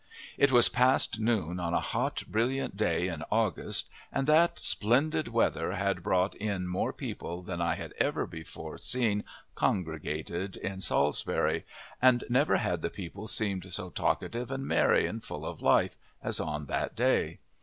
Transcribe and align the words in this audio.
It 0.35 0.51
was 0.51 0.67
past 0.67 1.19
noon 1.19 1.59
on 1.59 1.75
a 1.75 1.79
hot, 1.79 2.23
brilliant 2.27 2.75
day 2.75 3.07
in 3.07 3.23
August, 3.31 3.87
and 4.11 4.25
that 4.25 4.57
splendid 4.57 5.27
weather 5.27 5.73
had 5.73 6.01
brought 6.01 6.33
in 6.33 6.65
more 6.65 6.91
people 6.91 7.43
than 7.43 7.61
I 7.61 7.75
had 7.75 7.93
ever 7.99 8.25
before 8.25 8.79
seen 8.79 9.23
congregated 9.53 10.57
in 10.57 10.81
Salisbury, 10.81 11.67
and 12.01 12.23
never 12.29 12.57
had 12.57 12.81
the 12.81 12.89
people 12.89 13.27
seemed 13.27 13.71
so 13.71 13.91
talkative 13.91 14.49
and 14.49 14.65
merry 14.67 15.05
and 15.05 15.23
full 15.23 15.45
of 15.45 15.61
life 15.61 15.97
as 16.23 16.39
on 16.39 16.65
that 16.65 16.95
day. 16.95 17.37